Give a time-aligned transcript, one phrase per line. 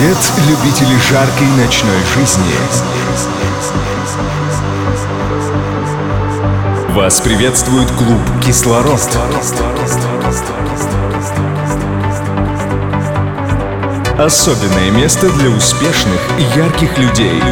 [0.00, 0.16] Привет,
[0.48, 2.54] любители жаркой ночной жизни.
[6.94, 8.98] Вас приветствует клуб «Кислород».
[14.18, 17.42] Особенное место для успешных и ярких людей,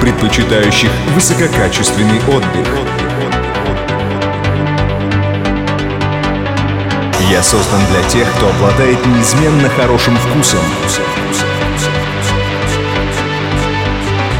[0.00, 3.03] предпочитающих высококачественный отдых.
[7.30, 10.60] Я создан для тех, кто обладает неизменно хорошим вкусом.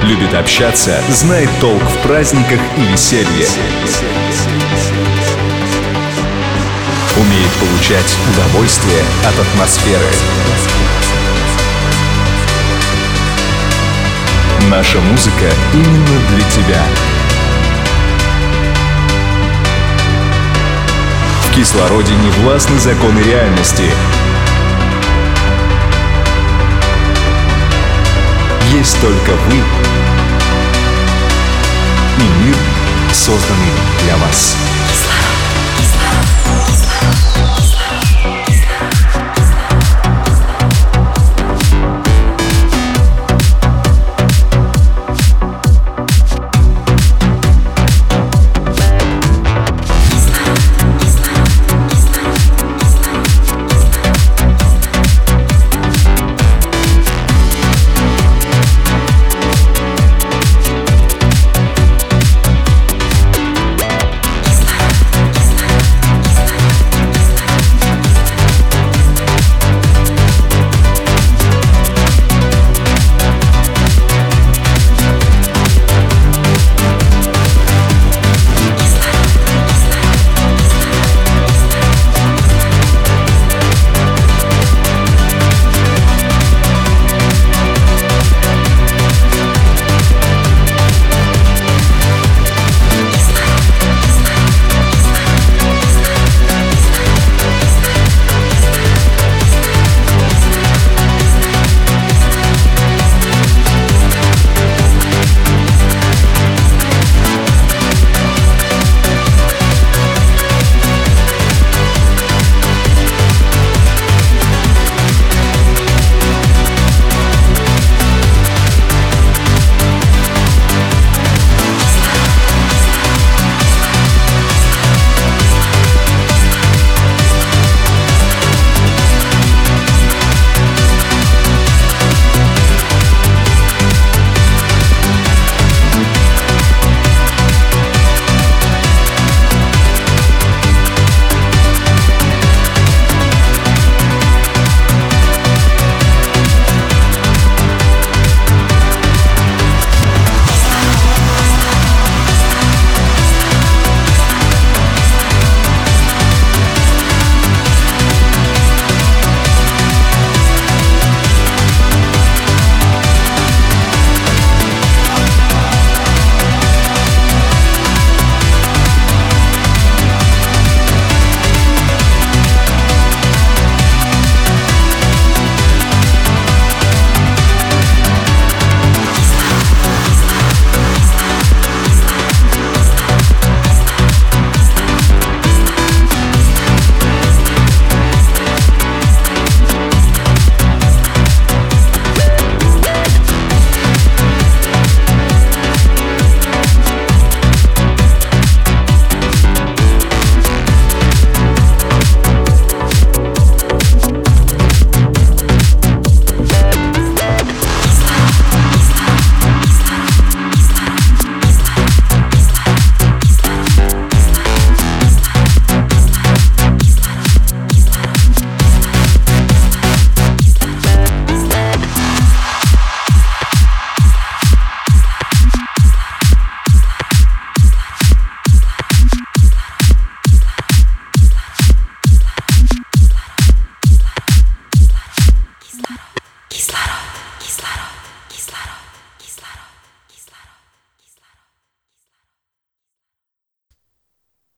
[0.02, 3.46] Любит общаться, знает толк в праздниках и веселье.
[7.16, 10.04] Умеет получать удовольствие от атмосферы.
[14.68, 17.13] Наша музыка именно для тебя.
[21.64, 23.84] Кислороде не властны законы реальности.
[28.70, 29.56] Есть только вы
[32.18, 32.56] и мир,
[33.14, 34.58] созданный для вас.